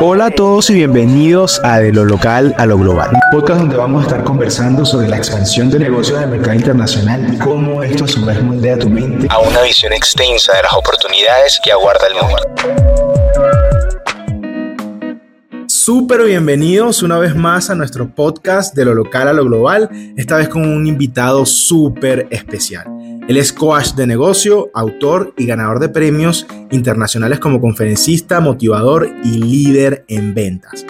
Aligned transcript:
Hola 0.00 0.26
a 0.26 0.30
todos 0.30 0.70
y 0.70 0.74
bienvenidos 0.74 1.60
a 1.62 1.78
De 1.78 1.92
lo 1.92 2.04
local 2.04 2.52
a 2.58 2.66
lo 2.66 2.78
global, 2.78 3.10
un 3.12 3.20
podcast 3.38 3.60
donde 3.60 3.76
vamos 3.76 4.02
a 4.02 4.06
estar 4.08 4.24
conversando 4.24 4.84
sobre 4.84 5.06
la 5.06 5.16
expansión 5.18 5.70
de 5.70 5.78
negocios 5.78 6.18
del 6.18 6.30
mercado 6.30 6.54
internacional 6.54 7.32
y 7.32 7.38
cómo 7.38 7.84
esto 7.84 8.06
a 8.06 8.08
su 8.08 8.24
vez 8.24 8.42
moldea 8.42 8.76
tu 8.76 8.88
mente 8.88 9.28
a 9.30 9.38
una 9.38 9.62
visión 9.62 9.92
extensa 9.92 10.52
de 10.56 10.62
las 10.64 10.72
oportunidades 10.72 11.60
que 11.62 11.70
aguarda 11.70 12.08
el 12.08 12.14
mundo. 12.14 12.42
Súper 15.68 16.24
bienvenidos 16.24 17.04
una 17.04 17.18
vez 17.18 17.36
más 17.36 17.70
a 17.70 17.76
nuestro 17.76 18.08
podcast 18.12 18.74
de 18.74 18.84
lo 18.84 18.94
local 18.94 19.28
a 19.28 19.32
lo 19.32 19.44
global, 19.44 19.88
esta 20.16 20.38
vez 20.38 20.48
con 20.48 20.66
un 20.66 20.88
invitado 20.88 21.46
súper 21.46 22.26
especial. 22.30 22.99
Él 23.30 23.36
es 23.36 23.52
coach 23.52 23.92
de 23.92 24.08
negocio, 24.08 24.72
autor 24.74 25.34
y 25.38 25.46
ganador 25.46 25.78
de 25.78 25.88
premios 25.88 26.48
internacionales 26.72 27.38
como 27.38 27.60
conferencista, 27.60 28.40
motivador 28.40 29.08
y 29.22 29.38
líder 29.38 30.04
en 30.08 30.34
ventas. 30.34 30.84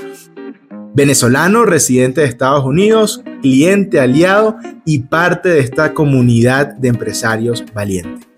Venezolano, 0.94 1.66
residente 1.66 2.22
de 2.22 2.28
Estados 2.28 2.64
Unidos, 2.64 3.22
cliente 3.42 4.00
aliado 4.00 4.56
y 4.86 5.00
parte 5.00 5.50
de 5.50 5.60
esta 5.60 5.92
comunidad 5.92 6.68
de 6.76 6.88
empresarios 6.88 7.62
valientes. 7.74 8.29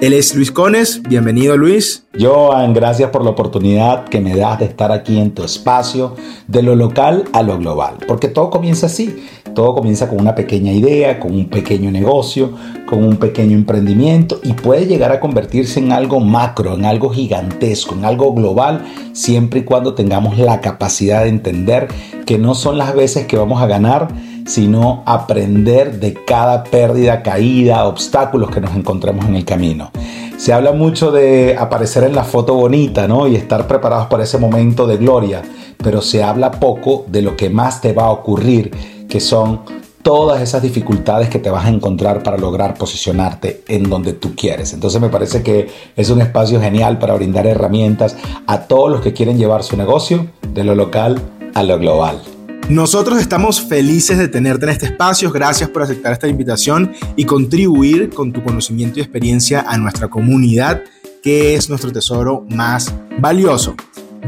Él 0.00 0.12
es 0.12 0.32
Luis 0.36 0.52
Cones, 0.52 1.02
bienvenido 1.02 1.56
Luis. 1.56 2.04
Joan, 2.16 2.72
gracias 2.72 3.10
por 3.10 3.24
la 3.24 3.30
oportunidad 3.30 4.04
que 4.04 4.20
me 4.20 4.36
das 4.36 4.60
de 4.60 4.66
estar 4.66 4.92
aquí 4.92 5.18
en 5.18 5.32
tu 5.32 5.42
espacio, 5.42 6.14
de 6.46 6.62
lo 6.62 6.76
local 6.76 7.24
a 7.32 7.42
lo 7.42 7.58
global, 7.58 7.96
porque 8.06 8.28
todo 8.28 8.48
comienza 8.48 8.86
así, 8.86 9.24
todo 9.56 9.74
comienza 9.74 10.08
con 10.08 10.20
una 10.20 10.36
pequeña 10.36 10.70
idea, 10.70 11.18
con 11.18 11.34
un 11.34 11.46
pequeño 11.46 11.90
negocio, 11.90 12.52
con 12.86 13.02
un 13.02 13.16
pequeño 13.16 13.56
emprendimiento 13.56 14.38
y 14.44 14.52
puede 14.52 14.86
llegar 14.86 15.10
a 15.10 15.18
convertirse 15.18 15.80
en 15.80 15.90
algo 15.90 16.20
macro, 16.20 16.74
en 16.74 16.84
algo 16.84 17.10
gigantesco, 17.10 17.96
en 17.96 18.04
algo 18.04 18.32
global, 18.32 18.84
siempre 19.14 19.60
y 19.60 19.64
cuando 19.64 19.94
tengamos 19.94 20.38
la 20.38 20.60
capacidad 20.60 21.24
de 21.24 21.30
entender 21.30 21.88
que 22.24 22.38
no 22.38 22.54
son 22.54 22.78
las 22.78 22.94
veces 22.94 23.26
que 23.26 23.36
vamos 23.36 23.60
a 23.60 23.66
ganar, 23.66 24.06
sino 24.48 25.02
aprender 25.04 26.00
de 26.00 26.14
cada 26.14 26.64
pérdida, 26.64 27.22
caída, 27.22 27.84
obstáculos 27.84 28.50
que 28.50 28.62
nos 28.62 28.74
encontremos 28.74 29.26
en 29.26 29.36
el 29.36 29.44
camino. 29.44 29.90
Se 30.38 30.54
habla 30.54 30.72
mucho 30.72 31.12
de 31.12 31.54
aparecer 31.58 32.04
en 32.04 32.14
la 32.14 32.24
foto 32.24 32.54
bonita, 32.54 33.06
¿no? 33.06 33.28
Y 33.28 33.36
estar 33.36 33.66
preparados 33.66 34.06
para 34.06 34.24
ese 34.24 34.38
momento 34.38 34.86
de 34.86 34.96
gloria, 34.96 35.42
pero 35.76 36.00
se 36.00 36.22
habla 36.22 36.50
poco 36.52 37.04
de 37.08 37.20
lo 37.20 37.36
que 37.36 37.50
más 37.50 37.82
te 37.82 37.92
va 37.92 38.04
a 38.04 38.10
ocurrir, 38.10 38.70
que 39.06 39.20
son 39.20 39.60
todas 40.02 40.40
esas 40.40 40.62
dificultades 40.62 41.28
que 41.28 41.40
te 41.40 41.50
vas 41.50 41.66
a 41.66 41.68
encontrar 41.68 42.22
para 42.22 42.38
lograr 42.38 42.72
posicionarte 42.74 43.64
en 43.68 43.90
donde 43.90 44.14
tú 44.14 44.34
quieres. 44.34 44.72
Entonces 44.72 44.98
me 44.98 45.10
parece 45.10 45.42
que 45.42 45.68
es 45.94 46.08
un 46.08 46.22
espacio 46.22 46.58
genial 46.58 46.98
para 46.98 47.14
brindar 47.14 47.46
herramientas 47.46 48.16
a 48.46 48.60
todos 48.60 48.90
los 48.90 49.02
que 49.02 49.12
quieren 49.12 49.36
llevar 49.36 49.62
su 49.62 49.76
negocio 49.76 50.26
de 50.54 50.64
lo 50.64 50.74
local 50.74 51.20
a 51.52 51.62
lo 51.62 51.78
global. 51.78 52.22
Nosotros 52.68 53.18
estamos 53.18 53.62
felices 53.62 54.18
de 54.18 54.28
tenerte 54.28 54.66
en 54.66 54.72
este 54.72 54.86
espacio. 54.86 55.32
Gracias 55.32 55.70
por 55.70 55.82
aceptar 55.82 56.12
esta 56.12 56.28
invitación 56.28 56.92
y 57.16 57.24
contribuir 57.24 58.10
con 58.10 58.30
tu 58.30 58.44
conocimiento 58.44 58.98
y 58.98 59.02
experiencia 59.02 59.64
a 59.66 59.78
nuestra 59.78 60.08
comunidad, 60.08 60.82
que 61.22 61.54
es 61.54 61.70
nuestro 61.70 61.90
tesoro 61.92 62.44
más 62.50 62.94
valioso. 63.18 63.74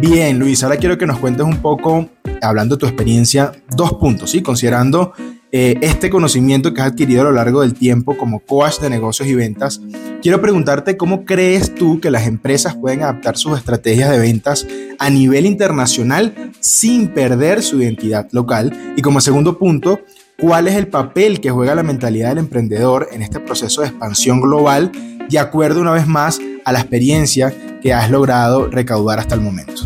Bien, 0.00 0.38
Luis, 0.38 0.62
ahora 0.62 0.78
quiero 0.78 0.96
que 0.96 1.04
nos 1.04 1.18
cuentes 1.18 1.44
un 1.44 1.60
poco, 1.60 2.08
hablando 2.40 2.76
de 2.76 2.80
tu 2.80 2.86
experiencia, 2.86 3.52
dos 3.76 3.92
puntos, 3.94 4.30
¿sí? 4.30 4.40
Considerando 4.40 5.12
eh, 5.52 5.76
este 5.82 6.08
conocimiento 6.08 6.72
que 6.72 6.80
has 6.80 6.92
adquirido 6.92 7.20
a 7.20 7.24
lo 7.24 7.32
largo 7.32 7.60
del 7.60 7.74
tiempo 7.74 8.16
como 8.16 8.40
coach 8.40 8.78
de 8.78 8.88
negocios 8.88 9.28
y 9.28 9.34
ventas, 9.34 9.82
quiero 10.22 10.40
preguntarte 10.40 10.96
cómo 10.96 11.26
crees 11.26 11.74
tú 11.74 12.00
que 12.00 12.10
las 12.10 12.26
empresas 12.26 12.74
pueden 12.74 13.02
adaptar 13.02 13.36
sus 13.36 13.58
estrategias 13.58 14.10
de 14.10 14.18
ventas 14.18 14.66
a 15.00 15.10
nivel 15.10 15.46
internacional 15.46 16.52
sin 16.60 17.08
perder 17.08 17.62
su 17.62 17.82
identidad 17.82 18.28
local. 18.32 18.94
Y 18.96 19.02
como 19.02 19.20
segundo 19.20 19.58
punto, 19.58 20.00
¿cuál 20.38 20.68
es 20.68 20.76
el 20.76 20.88
papel 20.88 21.40
que 21.40 21.50
juega 21.50 21.74
la 21.74 21.82
mentalidad 21.82 22.28
del 22.28 22.38
emprendedor 22.38 23.08
en 23.10 23.22
este 23.22 23.40
proceso 23.40 23.80
de 23.80 23.88
expansión 23.88 24.42
global 24.42 24.92
de 25.28 25.38
acuerdo 25.38 25.80
una 25.80 25.92
vez 25.92 26.06
más 26.06 26.38
a 26.64 26.72
la 26.72 26.80
experiencia 26.80 27.52
que 27.80 27.94
has 27.94 28.10
logrado 28.10 28.66
recaudar 28.66 29.18
hasta 29.18 29.34
el 29.34 29.40
momento? 29.40 29.82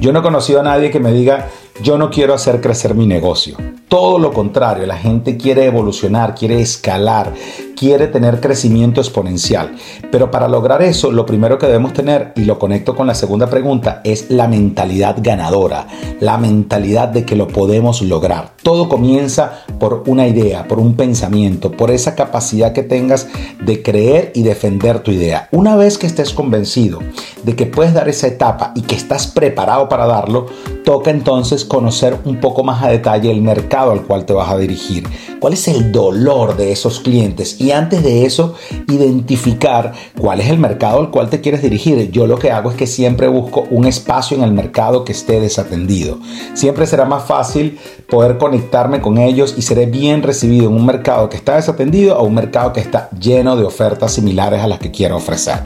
Yo 0.00 0.12
no 0.12 0.20
he 0.20 0.22
conocido 0.22 0.60
a 0.60 0.64
nadie 0.64 0.92
que 0.92 1.00
me 1.00 1.12
diga, 1.12 1.48
yo 1.82 1.98
no 1.98 2.10
quiero 2.10 2.34
hacer 2.34 2.60
crecer 2.60 2.94
mi 2.94 3.06
negocio. 3.06 3.56
Todo 3.88 4.20
lo 4.20 4.32
contrario, 4.32 4.86
la 4.86 4.96
gente 4.96 5.36
quiere 5.36 5.64
evolucionar, 5.64 6.34
quiere 6.36 6.60
escalar, 6.60 7.32
quiere 7.84 8.06
tener 8.06 8.40
crecimiento 8.40 9.02
exponencial. 9.02 9.76
Pero 10.10 10.30
para 10.30 10.48
lograr 10.48 10.80
eso, 10.80 11.12
lo 11.12 11.26
primero 11.26 11.58
que 11.58 11.66
debemos 11.66 11.92
tener, 11.92 12.32
y 12.34 12.44
lo 12.44 12.58
conecto 12.58 12.96
con 12.96 13.06
la 13.06 13.14
segunda 13.14 13.50
pregunta, 13.50 14.00
es 14.04 14.30
la 14.30 14.48
mentalidad 14.48 15.16
ganadora, 15.20 15.86
la 16.18 16.38
mentalidad 16.38 17.08
de 17.08 17.26
que 17.26 17.36
lo 17.36 17.46
podemos 17.46 18.00
lograr. 18.00 18.52
Todo 18.62 18.88
comienza 18.88 19.64
por 19.78 20.04
una 20.06 20.26
idea, 20.26 20.66
por 20.66 20.80
un 20.80 20.94
pensamiento, 20.94 21.72
por 21.72 21.90
esa 21.90 22.14
capacidad 22.14 22.72
que 22.72 22.82
tengas 22.82 23.28
de 23.62 23.82
creer 23.82 24.32
y 24.34 24.44
defender 24.44 25.00
tu 25.00 25.10
idea. 25.10 25.50
Una 25.52 25.76
vez 25.76 25.98
que 25.98 26.06
estés 26.06 26.32
convencido 26.32 27.00
de 27.42 27.54
que 27.54 27.66
puedes 27.66 27.92
dar 27.92 28.08
esa 28.08 28.28
etapa 28.28 28.72
y 28.74 28.80
que 28.80 28.94
estás 28.94 29.26
preparado 29.26 29.90
para 29.90 30.06
darlo, 30.06 30.46
toca 30.86 31.10
entonces 31.10 31.66
conocer 31.66 32.16
un 32.24 32.40
poco 32.40 32.64
más 32.64 32.82
a 32.82 32.88
detalle 32.88 33.30
el 33.30 33.42
mercado 33.42 33.90
al 33.90 34.04
cual 34.04 34.24
te 34.24 34.32
vas 34.32 34.50
a 34.50 34.56
dirigir. 34.56 35.04
¿Cuál 35.38 35.52
es 35.52 35.68
el 35.68 35.92
dolor 35.92 36.56
de 36.56 36.72
esos 36.72 37.00
clientes? 37.00 37.60
Y 37.60 37.72
antes 37.74 38.02
de 38.02 38.24
eso, 38.24 38.54
identificar 38.88 39.92
cuál 40.18 40.40
es 40.40 40.48
el 40.48 40.58
mercado 40.58 41.00
al 41.00 41.10
cual 41.10 41.30
te 41.30 41.40
quieres 41.40 41.62
dirigir. 41.62 42.10
Yo 42.10 42.26
lo 42.26 42.38
que 42.38 42.50
hago 42.50 42.70
es 42.70 42.76
que 42.76 42.86
siempre 42.86 43.28
busco 43.28 43.64
un 43.70 43.86
espacio 43.86 44.36
en 44.36 44.42
el 44.42 44.52
mercado 44.52 45.04
que 45.04 45.12
esté 45.12 45.40
desatendido. 45.40 46.18
Siempre 46.54 46.86
será 46.86 47.04
más 47.04 47.24
fácil 47.24 47.78
poder 48.08 48.38
conectarme 48.38 49.00
con 49.00 49.18
ellos 49.18 49.54
y 49.56 49.62
seré 49.62 49.86
bien 49.86 50.22
recibido 50.22 50.68
en 50.68 50.74
un 50.74 50.86
mercado 50.86 51.28
que 51.28 51.36
está 51.36 51.56
desatendido 51.56 52.14
a 52.14 52.22
un 52.22 52.34
mercado 52.34 52.72
que 52.72 52.80
está 52.80 53.10
lleno 53.18 53.56
de 53.56 53.64
ofertas 53.64 54.12
similares 54.12 54.60
a 54.60 54.66
las 54.66 54.78
que 54.78 54.90
quiero 54.90 55.16
ofrecer. 55.16 55.58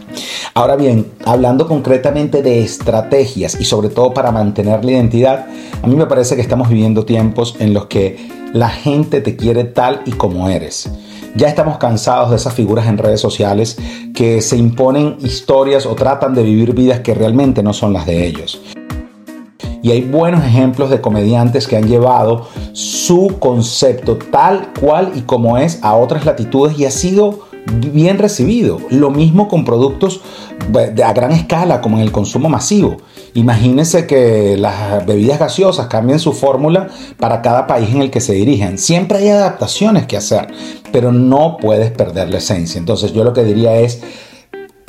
Ahora 0.55 0.77
bien, 0.77 1.07
hablando 1.25 1.67
concretamente 1.67 2.43
de 2.43 2.61
estrategias 2.61 3.61
y 3.61 3.65
sobre 3.65 3.89
todo 3.89 4.15
para 4.15 4.33
mantener 4.33 4.85
la 4.85 4.93
identidad, 4.93 5.47
a 5.83 5.87
mí 5.87 5.95
me 5.95 6.07
parece 6.07 6.37
que 6.37 6.43
estamos 6.43 6.69
viviendo 6.69 7.05
tiempos 7.05 7.57
en 7.59 7.75
los 7.75 7.87
que 7.87 8.17
la 8.53 8.69
gente 8.69 9.21
te 9.21 9.37
quiere 9.37 9.65
tal 9.65 10.03
y 10.07 10.13
como 10.13 10.49
eres. 10.49 10.91
Ya 11.39 11.47
estamos 11.47 11.79
cansados 11.79 12.31
de 12.31 12.37
esas 12.37 12.53
figuras 12.53 12.89
en 12.89 12.99
redes 12.99 13.21
sociales 13.21 13.79
que 14.13 14.43
se 14.43 14.57
imponen 14.57 15.19
historias 15.21 15.87
o 15.87 15.95
tratan 15.95 16.35
de 16.35 16.43
vivir 16.43 16.75
vidas 16.75 16.99
que 16.99 17.15
realmente 17.15 17.63
no 17.63 17.73
son 17.73 17.93
las 17.93 18.07
de 18.07 18.27
ellos. 18.27 18.61
Y 19.81 19.93
hay 19.93 20.01
buenos 20.01 20.45
ejemplos 20.45 20.91
de 20.91 21.01
comediantes 21.01 21.69
que 21.69 21.77
han 21.77 21.87
llevado 21.87 22.49
su 22.73 23.37
concepto 23.39 24.17
tal 24.17 24.73
cual 24.81 25.13
y 25.15 25.21
como 25.21 25.59
es 25.59 25.79
a 25.85 25.95
otras 25.95 26.25
latitudes 26.25 26.77
y 26.77 26.87
ha 26.87 26.91
sido 26.91 27.48
bien 27.67 28.19
recibido. 28.19 28.81
Lo 28.91 29.11
mismo 29.11 29.49
con 29.49 29.65
productos 29.65 30.21
a 31.05 31.13
gran 31.13 31.33
escala 31.33 31.81
como 31.81 31.97
en 31.99 32.03
el 32.03 32.13
consumo 32.13 32.49
masivo. 32.49 32.97
Imagínense 33.35 34.07
que 34.07 34.57
las 34.57 35.07
bebidas 35.07 35.39
gaseosas 35.39 35.87
cambien 35.87 36.19
su 36.19 36.33
fórmula 36.33 36.89
para 37.19 37.43
cada 37.43 37.67
país 37.67 37.91
en 37.91 38.03
el 38.03 38.11
que 38.11 38.21
se 38.21 38.35
dirigen. 38.35 38.79
Siempre 38.79 39.19
hay 39.19 39.29
adaptaciones 39.29 40.07
que 40.07 40.17
hacer, 40.17 40.49
pero 40.93 41.13
no 41.13 41.57
puedes 41.61 41.91
perder 41.91 42.31
la 42.31 42.39
esencia. 42.39 42.79
Entonces 42.79 43.13
yo 43.13 43.25
lo 43.25 43.33
que 43.33 43.45
diría 43.45 43.79
es, 43.79 44.01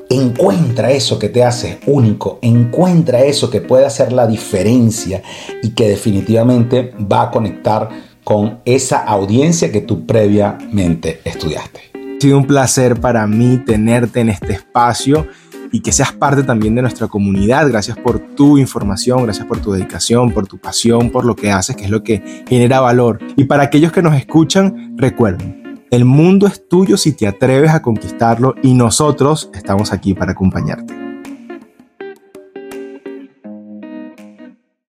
encuentra 0.10 0.92
eso 0.92 1.20
que 1.20 1.30
te 1.30 1.44
hace 1.44 1.80
único, 1.86 2.40
encuentra 2.42 3.22
eso 3.22 3.50
que 3.50 3.62
puede 3.62 3.86
hacer 3.86 4.12
la 4.12 4.26
diferencia 4.26 5.22
y 5.62 5.70
que 5.72 5.88
definitivamente 5.88 6.94
va 7.00 7.24
a 7.24 7.32
conectar 7.32 7.90
con 8.24 8.60
esa 8.66 9.04
audiencia 9.04 9.72
que 9.72 9.82
tú 9.82 10.06
previamente 10.06 11.22
estudiaste. 11.24 11.99
Sido 12.20 12.38
un 12.38 12.46
placer 12.46 13.00
para 13.00 13.26
mí 13.28 13.64
tenerte 13.66 14.20
en 14.20 14.30
este 14.30 14.52
espacio 14.52 15.26
y 15.72 15.80
que 15.80 15.94
seas 15.94 16.12
parte 16.12 16.44
también 16.44 16.76
de 16.76 16.82
nuestra 16.82 17.08
comunidad. 17.08 17.70
Gracias 17.70 17.98
por 17.98 18.20
tu 18.36 18.58
información, 18.58 19.24
gracias 19.24 19.48
por 19.48 19.60
tu 19.60 19.72
dedicación, 19.72 20.34
por 20.34 20.46
tu 20.46 20.58
pasión, 20.58 21.12
por 21.12 21.24
lo 21.24 21.36
que 21.36 21.50
haces, 21.52 21.78
que 21.78 21.86
es 21.86 21.90
lo 21.90 22.04
que 22.04 22.44
genera 22.48 22.82
valor. 22.82 23.20
Y 23.38 23.46
para 23.46 23.64
aquellos 23.64 23.94
que 23.94 24.02
nos 24.02 24.16
escuchan, 24.16 24.96
recuerden, 24.98 25.80
el 25.92 26.04
mundo 26.04 26.46
es 26.46 26.68
tuyo 26.68 26.98
si 26.98 27.14
te 27.14 27.26
atreves 27.26 27.72
a 27.72 27.82
conquistarlo 27.82 28.54
y 28.62 28.74
nosotros 28.74 29.50
estamos 29.54 29.94
aquí 29.94 30.14
para 30.14 30.34
acompañarte. 30.34 30.99